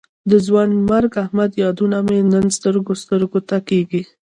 [0.29, 4.01] د ځوانمرګ احمد یادونه مې نن سترګو سترګو ته کېږي.